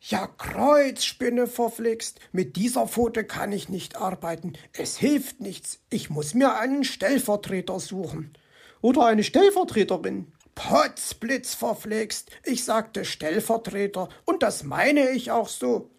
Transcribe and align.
Ja, 0.00 0.26
Kreuzspinne 0.26 1.46
verflixt. 1.46 2.20
Mit 2.32 2.56
dieser 2.56 2.86
Pfote 2.86 3.24
kann 3.24 3.52
ich 3.52 3.68
nicht 3.68 3.96
arbeiten. 3.96 4.52
Es 4.72 4.96
hilft 4.96 5.40
nichts. 5.40 5.80
Ich 5.90 6.08
muss 6.08 6.34
mir 6.34 6.56
einen 6.56 6.84
Stellvertreter 6.84 7.80
suchen. 7.80 8.32
Oder 8.80 9.06
eine 9.06 9.24
Stellvertreterin. 9.24 10.32
Potzblitz 10.54 11.54
verflixt. 11.54 12.30
Ich 12.44 12.64
sagte 12.64 13.04
Stellvertreter. 13.04 14.08
Und 14.24 14.42
das 14.42 14.62
meine 14.62 15.10
ich 15.10 15.30
auch 15.30 15.48
so. 15.48 15.90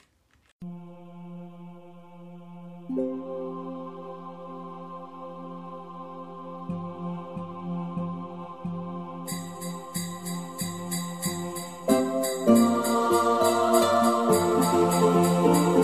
Oh 15.42 15.79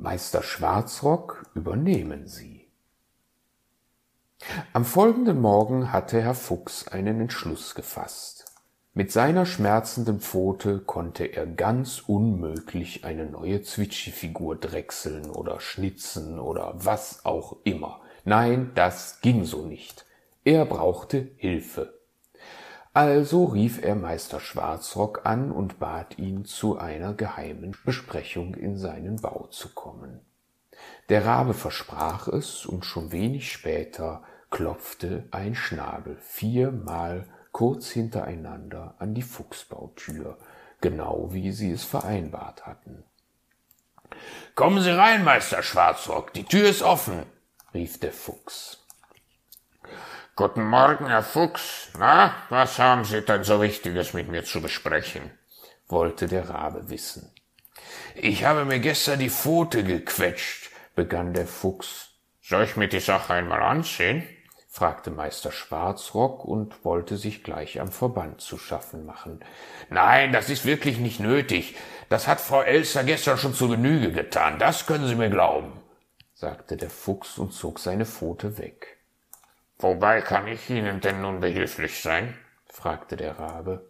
Meister 0.00 0.44
Schwarzrock 0.44 1.44
übernehmen 1.56 2.28
sie. 2.28 2.68
Am 4.72 4.84
folgenden 4.84 5.40
Morgen 5.40 5.92
hatte 5.92 6.22
Herr 6.22 6.36
Fuchs 6.36 6.86
einen 6.86 7.20
Entschluss 7.20 7.74
gefasst. 7.74 8.44
Mit 8.94 9.10
seiner 9.10 9.44
schmerzenden 9.44 10.20
Pfote 10.20 10.78
konnte 10.78 11.24
er 11.24 11.46
ganz 11.46 11.98
unmöglich 12.06 13.04
eine 13.04 13.26
neue 13.26 13.62
Zwitschi-Figur 13.62 14.54
drechseln 14.54 15.30
oder 15.30 15.58
schnitzen 15.58 16.38
oder 16.38 16.74
was 16.76 17.24
auch 17.24 17.56
immer. 17.64 18.00
Nein, 18.24 18.70
das 18.76 19.20
ging 19.20 19.44
so 19.44 19.66
nicht. 19.66 20.06
Er 20.44 20.64
brauchte 20.64 21.32
Hilfe. 21.38 21.97
Also 22.98 23.44
rief 23.44 23.80
er 23.84 23.94
Meister 23.94 24.40
Schwarzrock 24.40 25.20
an 25.22 25.52
und 25.52 25.78
bat 25.78 26.18
ihn, 26.18 26.44
zu 26.44 26.78
einer 26.78 27.14
geheimen 27.14 27.76
Besprechung 27.84 28.54
in 28.54 28.76
seinen 28.76 29.20
Bau 29.20 29.46
zu 29.52 29.68
kommen. 29.68 30.18
Der 31.08 31.24
Rabe 31.24 31.54
versprach 31.54 32.26
es, 32.26 32.66
und 32.66 32.84
schon 32.84 33.12
wenig 33.12 33.52
später 33.52 34.24
klopfte 34.50 35.28
ein 35.30 35.54
Schnabel 35.54 36.16
viermal 36.16 37.28
kurz 37.52 37.90
hintereinander 37.90 38.96
an 38.98 39.14
die 39.14 39.22
Fuchsbautür, 39.22 40.36
genau 40.80 41.28
wie 41.30 41.52
sie 41.52 41.70
es 41.70 41.84
vereinbart 41.84 42.66
hatten. 42.66 43.04
Kommen 44.56 44.82
Sie 44.82 44.90
rein, 44.90 45.22
Meister 45.22 45.62
Schwarzrock, 45.62 46.32
die 46.32 46.42
Tür 46.42 46.68
ist 46.68 46.82
offen, 46.82 47.22
rief 47.72 48.00
der 48.00 48.12
Fuchs. 48.12 48.87
Guten 50.38 50.62
Morgen, 50.62 51.08
Herr 51.08 51.24
Fuchs. 51.24 51.88
Na, 51.98 52.32
was 52.48 52.78
haben 52.78 53.02
Sie 53.04 53.22
denn 53.22 53.42
so 53.42 53.60
Wichtiges 53.60 54.12
mit 54.12 54.28
mir 54.28 54.44
zu 54.44 54.62
besprechen? 54.62 55.32
wollte 55.88 56.28
der 56.28 56.48
Rabe 56.48 56.90
wissen. 56.90 57.34
Ich 58.14 58.44
habe 58.44 58.64
mir 58.64 58.78
gestern 58.78 59.18
die 59.18 59.30
Pfote 59.30 59.82
gequetscht, 59.82 60.70
begann 60.94 61.34
der 61.34 61.48
Fuchs. 61.48 62.10
Soll 62.40 62.62
ich 62.62 62.76
mir 62.76 62.86
die 62.86 63.00
Sache 63.00 63.34
einmal 63.34 63.60
ansehen? 63.62 64.22
fragte 64.68 65.10
Meister 65.10 65.50
Schwarzrock 65.50 66.44
und 66.44 66.84
wollte 66.84 67.16
sich 67.16 67.42
gleich 67.42 67.80
am 67.80 67.90
Verband 67.90 68.40
zu 68.40 68.58
schaffen 68.58 69.04
machen. 69.06 69.40
Nein, 69.90 70.30
das 70.32 70.50
ist 70.50 70.64
wirklich 70.64 70.98
nicht 70.98 71.18
nötig. 71.18 71.74
Das 72.10 72.28
hat 72.28 72.40
Frau 72.40 72.62
Elster 72.62 73.02
gestern 73.02 73.38
schon 73.38 73.54
zu 73.54 73.68
Genüge 73.68 74.12
getan. 74.12 74.60
Das 74.60 74.86
können 74.86 75.08
Sie 75.08 75.16
mir 75.16 75.30
glauben, 75.30 75.72
sagte 76.32 76.76
der 76.76 76.90
Fuchs 76.90 77.38
und 77.38 77.52
zog 77.52 77.80
seine 77.80 78.06
Pfote 78.06 78.56
weg. 78.56 78.97
Wobei 79.78 80.22
kann 80.22 80.48
ich 80.48 80.68
Ihnen 80.70 81.00
denn 81.00 81.20
nun 81.20 81.40
behilflich 81.40 82.02
sein? 82.02 82.34
fragte 82.66 83.16
der 83.16 83.38
Rabe. 83.38 83.86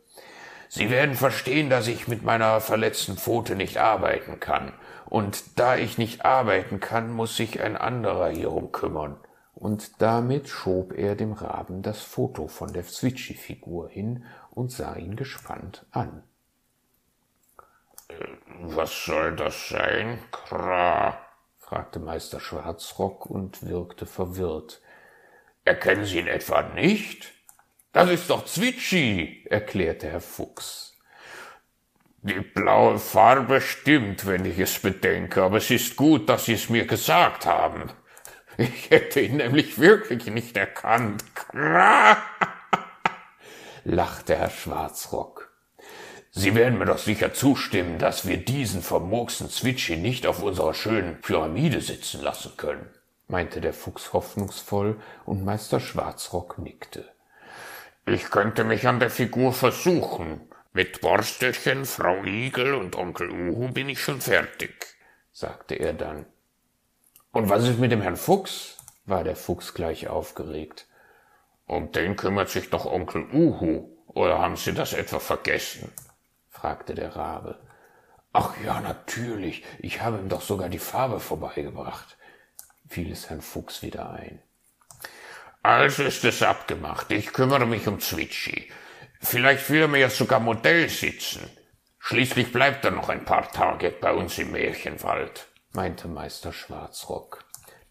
Sie 0.68 0.90
werden 0.90 1.14
verstehen, 1.14 1.70
dass 1.70 1.88
ich 1.88 2.08
mit 2.08 2.22
meiner 2.22 2.60
verletzten 2.60 3.16
Pfote 3.16 3.56
nicht 3.56 3.78
arbeiten 3.78 4.38
kann. 4.38 4.74
Und 5.06 5.58
da 5.58 5.76
ich 5.76 5.96
nicht 5.96 6.26
arbeiten 6.26 6.78
kann, 6.80 7.10
muss 7.10 7.36
sich 7.36 7.62
ein 7.62 7.76
anderer 7.76 8.28
hierum 8.28 8.70
kümmern. 8.70 9.16
Und 9.54 10.02
damit 10.02 10.48
schob 10.48 10.92
er 10.92 11.16
dem 11.16 11.32
Raben 11.32 11.82
das 11.82 12.02
Foto 12.02 12.48
von 12.48 12.72
der 12.72 12.84
Zwitschi-Figur 12.84 13.88
hin 13.88 14.24
und 14.50 14.70
sah 14.70 14.94
ihn 14.94 15.16
gespannt 15.16 15.86
an. 15.90 16.22
Äh, 18.08 18.14
was 18.60 19.04
soll 19.04 19.36
das 19.36 19.68
sein, 19.70 20.18
Kra? 20.30 21.18
fragte 21.58 21.98
Meister 21.98 22.40
Schwarzrock 22.40 23.26
und 23.26 23.66
wirkte 23.66 24.06
verwirrt. 24.06 24.80
Erkennen 25.68 26.06
Sie 26.06 26.18
ihn 26.18 26.28
etwa 26.28 26.62
nicht? 26.62 27.30
Das 27.92 28.08
ist 28.08 28.30
doch 28.30 28.46
Zwitschi, 28.46 29.44
erklärte 29.50 30.08
Herr 30.08 30.22
Fuchs. 30.22 30.96
Die 32.22 32.40
blaue 32.40 32.98
Farbe 32.98 33.60
stimmt, 33.60 34.26
wenn 34.26 34.46
ich 34.46 34.58
es 34.58 34.78
bedenke, 34.78 35.42
aber 35.42 35.58
es 35.58 35.70
ist 35.70 35.94
gut, 35.96 36.30
dass 36.30 36.46
Sie 36.46 36.54
es 36.54 36.70
mir 36.70 36.86
gesagt 36.86 37.44
haben. 37.44 37.92
Ich 38.56 38.88
hätte 38.88 39.20
ihn 39.20 39.36
nämlich 39.36 39.78
wirklich 39.78 40.24
nicht 40.28 40.56
erkannt. 40.56 41.22
lachte 43.84 44.36
Herr 44.36 44.48
Schwarzrock. 44.50 45.52
Sie 46.30 46.54
werden 46.54 46.78
mir 46.78 46.86
doch 46.86 46.96
sicher 46.96 47.34
zustimmen, 47.34 47.98
dass 47.98 48.26
wir 48.26 48.38
diesen 48.38 48.80
vermurksten 48.80 49.50
Zwitschi 49.50 49.96
nicht 49.96 50.26
auf 50.26 50.42
unserer 50.42 50.72
schönen 50.72 51.20
Pyramide 51.20 51.82
sitzen 51.82 52.22
lassen 52.22 52.56
können 52.56 52.88
meinte 53.28 53.60
der 53.60 53.74
Fuchs 53.74 54.12
hoffnungsvoll, 54.12 55.00
und 55.26 55.44
Meister 55.44 55.80
Schwarzrock 55.80 56.58
nickte. 56.58 57.04
Ich 58.06 58.30
könnte 58.30 58.64
mich 58.64 58.88
an 58.88 59.00
der 59.00 59.10
Figur 59.10 59.52
versuchen. 59.52 60.40
Mit 60.72 61.00
Borstelchen, 61.00 61.84
Frau 61.84 62.24
Igel 62.24 62.74
und 62.74 62.96
Onkel 62.96 63.30
Uhu 63.30 63.68
bin 63.68 63.88
ich 63.88 64.00
schon 64.00 64.20
fertig, 64.20 64.96
sagte 65.32 65.74
er 65.74 65.92
dann. 65.92 66.26
Und 67.32 67.48
was 67.48 67.64
ist 67.64 67.78
mit 67.78 67.92
dem 67.92 68.00
Herrn 68.00 68.16
Fuchs? 68.16 68.76
war 69.04 69.24
der 69.24 69.36
Fuchs 69.36 69.74
gleich 69.74 70.08
aufgeregt. 70.08 70.86
Um 71.66 71.92
den 71.92 72.16
kümmert 72.16 72.48
sich 72.48 72.70
doch 72.70 72.86
Onkel 72.86 73.26
Uhu, 73.32 73.88
oder 74.06 74.38
haben 74.38 74.56
Sie 74.56 74.72
das 74.72 74.94
etwa 74.94 75.18
vergessen? 75.18 75.92
fragte 76.48 76.94
der 76.94 77.14
Rabe. 77.16 77.58
Ach 78.32 78.54
ja, 78.64 78.80
natürlich, 78.80 79.64
ich 79.78 80.02
habe 80.02 80.18
ihm 80.18 80.28
doch 80.28 80.42
sogar 80.42 80.68
die 80.68 80.78
Farbe 80.78 81.20
vorbeigebracht 81.20 82.17
fiel 82.88 83.12
es 83.12 83.30
Herrn 83.30 83.40
Fuchs 83.40 83.82
wieder 83.82 84.10
ein. 84.10 84.40
Also 85.62 86.04
ist 86.04 86.24
es 86.24 86.42
abgemacht. 86.42 87.10
Ich 87.10 87.32
kümmere 87.32 87.66
mich 87.66 87.86
um 87.88 88.00
Zwitschi. 88.00 88.70
Vielleicht 89.20 89.68
will 89.70 89.82
er 89.82 89.88
mir 89.88 89.98
ja 89.98 90.10
sogar 90.10 90.40
Modell 90.40 90.88
sitzen. 90.88 91.50
Schließlich 91.98 92.52
bleibt 92.52 92.84
er 92.84 92.92
noch 92.92 93.08
ein 93.08 93.24
paar 93.24 93.50
Tage 93.50 93.90
bei 93.90 94.14
uns 94.14 94.38
im 94.38 94.52
Märchenwald, 94.52 95.48
meinte 95.72 96.08
Meister 96.08 96.52
Schwarzrock. 96.52 97.44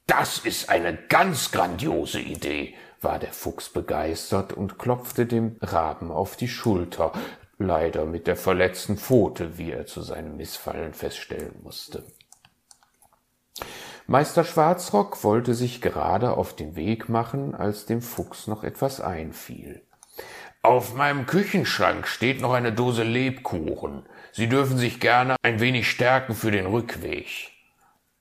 Das 0.07 0.39
ist 0.39 0.69
eine 0.69 0.95
ganz 0.95 1.51
grandiose 1.51 2.19
Idee, 2.19 2.73
war 3.01 3.19
der 3.19 3.33
Fuchs 3.33 3.69
begeistert 3.69 4.53
und 4.53 4.79
klopfte 4.79 5.25
dem 5.25 5.57
Raben 5.61 6.09
auf 6.09 6.35
die 6.37 6.47
Schulter, 6.47 7.11
leider 7.59 8.05
mit 8.05 8.25
der 8.25 8.37
verletzten 8.37 8.97
Pfote, 8.97 9.57
wie 9.57 9.71
er 9.71 9.85
zu 9.85 10.01
seinem 10.01 10.37
Missfallen 10.37 10.93
feststellen 10.93 11.59
musste. 11.61 12.03
Meister 14.09 14.45
Schwarzrock 14.45 15.21
wollte 15.25 15.53
sich 15.53 15.81
gerade 15.81 16.37
auf 16.37 16.55
den 16.55 16.77
Weg 16.77 17.09
machen, 17.09 17.53
als 17.53 17.85
dem 17.85 18.01
Fuchs 18.01 18.47
noch 18.47 18.63
etwas 18.63 19.01
einfiel. 19.01 19.81
Auf 20.61 20.95
meinem 20.95 21.25
Küchenschrank 21.25 22.07
steht 22.07 22.39
noch 22.39 22.53
eine 22.53 22.71
Dose 22.71 23.03
Lebkuchen. 23.03 24.05
Sie 24.31 24.47
dürfen 24.47 24.77
sich 24.77 25.01
gerne 25.01 25.35
ein 25.41 25.59
wenig 25.59 25.91
stärken 25.91 26.35
für 26.35 26.51
den 26.51 26.67
Rückweg. 26.67 27.51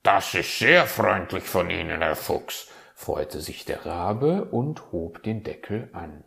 Das 0.03 0.33
ist 0.33 0.59
sehr 0.59 0.87
freundlich 0.87 1.45
von 1.45 1.69
Ihnen, 1.69 2.01
Herr 2.01 2.17
Fuchs, 2.17 2.67
freute 2.93 3.39
sich 3.39 3.63
der 3.63 3.85
Rabe 3.85 4.43
und 4.43 4.91
hob 4.91 5.23
den 5.23 5.43
Deckel 5.43 5.89
an. 5.93 6.25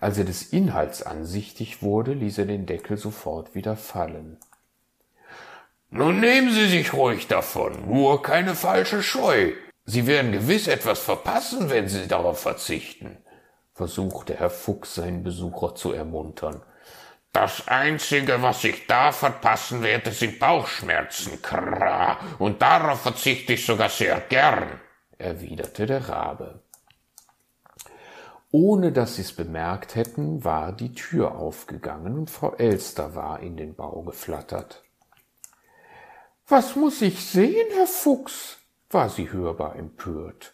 Als 0.00 0.18
er 0.18 0.24
des 0.24 0.42
Inhalts 0.52 1.02
ansichtig 1.02 1.80
wurde, 1.80 2.12
ließ 2.12 2.36
er 2.36 2.46
den 2.46 2.66
Deckel 2.66 2.98
sofort 2.98 3.54
wieder 3.54 3.76
fallen. 3.76 4.36
Nun 5.90 6.20
nehmen 6.20 6.52
Sie 6.52 6.68
sich 6.68 6.92
ruhig 6.92 7.26
davon, 7.26 7.88
nur 7.88 8.22
keine 8.22 8.54
falsche 8.54 9.02
Scheu. 9.02 9.52
Sie 9.84 10.06
werden 10.06 10.30
gewiss 10.30 10.68
etwas 10.68 11.00
verpassen, 11.00 11.68
wenn 11.68 11.88
Sie 11.88 12.06
darauf 12.06 12.40
verzichten, 12.40 13.18
versuchte 13.74 14.34
Herr 14.34 14.50
Fuchs 14.50 14.94
seinen 14.94 15.24
Besucher 15.24 15.74
zu 15.74 15.92
ermuntern. 15.92 16.62
Das 17.32 17.66
Einzige, 17.66 18.40
was 18.40 18.62
ich 18.62 18.86
da 18.86 19.10
verpassen 19.10 19.82
werde, 19.82 20.12
sind 20.12 20.38
Bauchschmerzen, 20.38 21.42
krah, 21.42 22.18
und 22.38 22.62
darauf 22.62 23.02
verzichte 23.02 23.54
ich 23.54 23.66
sogar 23.66 23.88
sehr 23.88 24.20
gern, 24.20 24.80
erwiderte 25.18 25.86
der 25.86 26.08
Rabe. 26.08 26.62
Ohne 28.52 28.92
dass 28.92 29.16
sie 29.16 29.22
es 29.22 29.32
bemerkt 29.32 29.96
hätten, 29.96 30.44
war 30.44 30.72
die 30.72 30.92
Tür 30.92 31.36
aufgegangen 31.36 32.16
und 32.16 32.30
Frau 32.30 32.54
Elster 32.54 33.14
war 33.16 33.40
in 33.40 33.56
den 33.56 33.74
Bau 33.74 34.02
geflattert. 34.02 34.84
Was 36.50 36.74
muss 36.74 37.00
ich 37.00 37.24
sehen, 37.24 37.68
Herr 37.74 37.86
Fuchs? 37.86 38.58
war 38.90 39.08
sie 39.08 39.30
hörbar 39.30 39.76
empört. 39.76 40.52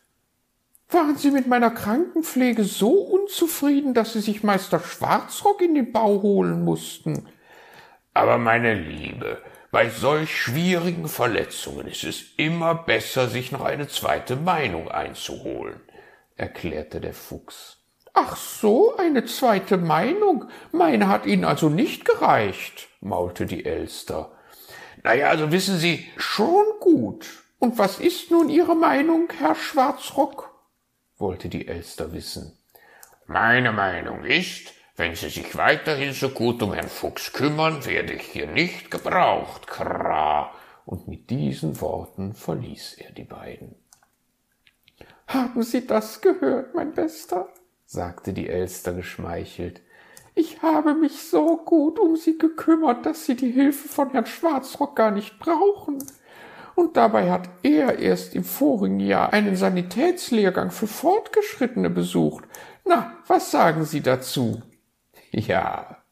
Waren 0.91 1.17
Sie 1.17 1.31
mit 1.31 1.47
meiner 1.47 1.71
Krankenpflege 1.71 2.65
so 2.65 2.91
unzufrieden, 2.91 3.95
dass 3.95 4.13
Sie 4.13 4.21
sich 4.21 4.45
Meister 4.45 4.79
Schwarzrock 4.79 5.63
in 5.63 5.75
den 5.75 5.93
Bau 5.93 6.21
holen 6.21 6.65
mussten? 6.65 7.27
Aber 8.13 8.37
meine 8.37 8.75
Liebe, 8.75 9.41
bei 9.73 9.89
solch 9.89 10.37
schwierigen 10.37 11.09
Verletzungen 11.09 11.87
ist 11.87 12.05
es 12.05 12.35
immer 12.37 12.75
besser, 12.75 13.29
sich 13.29 13.51
noch 13.51 13.65
eine 13.65 13.89
zweite 13.89 14.37
Meinung 14.37 14.91
einzuholen, 14.91 15.81
erklärte 16.37 17.01
der 17.01 17.15
Fuchs. 17.15 17.79
Ach 18.13 18.37
so, 18.37 18.97
eine 18.99 19.25
zweite 19.25 19.79
Meinung. 19.79 20.51
Meine 20.73 21.09
hat 21.09 21.25
Ihnen 21.25 21.45
also 21.45 21.71
nicht 21.71 22.05
gereicht, 22.05 22.89
maulte 23.01 23.47
die 23.47 23.65
Elster. 23.65 24.36
Naja, 25.07 25.29
also 25.29 25.53
wissen 25.53 25.79
Sie, 25.79 26.05
schon 26.17 26.67
gut. 26.81 27.45
Und 27.61 27.79
was 27.79 28.01
ist 28.01 28.33
nun 28.33 28.49
Ihre 28.49 28.75
Meinung, 28.75 29.29
Herr 29.39 29.55
Schwarzrock? 29.55 30.51
wollte 31.17 31.49
die 31.49 31.69
Elster 31.69 32.13
wissen. 32.13 32.59
Meine 33.27 33.71
Meinung 33.71 34.25
ist, 34.25 34.75
wenn 34.97 35.15
Sie 35.15 35.29
sich 35.29 35.57
weiterhin 35.57 36.13
so 36.13 36.31
gut 36.31 36.61
um 36.61 36.73
Herrn 36.73 36.89
Fuchs 36.89 37.33
kümmern, 37.33 37.87
werde 37.87 38.15
ich 38.15 38.23
hier 38.23 38.49
nicht 38.49 38.91
gebraucht, 38.91 39.69
Kra. 39.69 40.51
Und 40.85 41.07
mit 41.07 41.31
diesen 41.31 41.81
Worten 41.81 42.35
verließ 42.35 42.95
er 42.95 43.13
die 43.13 43.23
beiden. 43.23 43.77
Haben 45.29 45.63
Sie 45.63 45.87
das 45.87 46.21
gehört, 46.21 46.75
mein 46.75 46.93
Bester? 46.93 47.49
sagte 47.85 48.33
die 48.33 48.49
Elster 48.49 48.93
geschmeichelt. 48.93 49.83
Ich 50.39 50.61
habe 50.61 50.93
mich 50.95 51.23
so 51.23 51.57
gut 51.57 51.99
um 51.99 52.15
Sie 52.15 52.37
gekümmert, 52.37 53.07
dass 53.07 53.25
Sie 53.25 53.37
die 53.37 53.51
Hilfe 53.51 53.89
von 53.89 54.11
Herrn 54.11 54.27
Schwarzrock 54.27 54.95
gar 54.95 55.11
nicht 55.11 55.39
brauchen. 55.39 55.97
Und 56.75 56.99
dabei 56.99 57.31
hat 57.31 57.49
er 57.63 57.99
erst 57.99 58.35
im 58.35 58.45
vorigen 58.45 59.01
Jahr 59.01 59.33
einen 59.33 59.57
Sanitätslehrgang 59.57 60.71
für 60.71 60.87
Fortgeschrittene 60.87 61.89
besucht. 61.89 62.45
Na, 62.85 63.15
was 63.27 63.51
sagen 63.51 63.87
Sie 63.87 64.03
dazu? 64.03 64.61
Ja, 65.31 66.03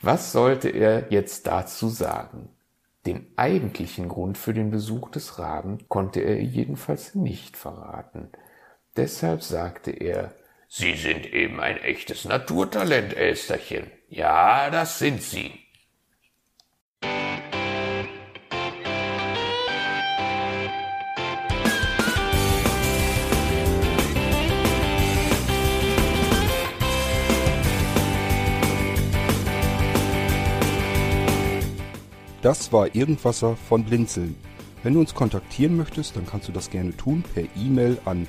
was 0.00 0.30
sollte 0.30 0.68
er 0.68 1.10
jetzt 1.10 1.48
dazu 1.48 1.88
sagen? 1.88 2.50
Den 3.04 3.26
eigentlichen 3.34 4.08
Grund 4.08 4.38
für 4.38 4.54
den 4.54 4.70
Besuch 4.70 5.10
des 5.10 5.40
Raben 5.40 5.88
konnte 5.88 6.20
er 6.20 6.40
jedenfalls 6.40 7.16
nicht 7.16 7.56
verraten. 7.56 8.28
Deshalb 8.96 9.42
sagte 9.42 9.90
er, 9.90 10.32
Sie 10.68 10.94
sind 10.94 11.26
eben 11.32 11.60
ein 11.60 11.78
echtes 11.78 12.24
Naturtalent, 12.24 13.14
Elsterchen. 13.14 13.90
Ja, 14.08 14.70
das 14.70 14.98
sind 14.98 15.22
Sie. 15.22 15.52
Das 32.42 32.72
war 32.72 32.94
Irgendwasser 32.94 33.56
von 33.56 33.84
Blinzeln. 33.84 34.36
Wenn 34.84 34.94
du 34.94 35.00
uns 35.00 35.14
kontaktieren 35.14 35.76
möchtest, 35.76 36.14
dann 36.14 36.26
kannst 36.26 36.46
du 36.46 36.52
das 36.52 36.70
gerne 36.70 36.96
tun 36.96 37.24
per 37.34 37.42
E-Mail 37.56 37.98
an 38.04 38.28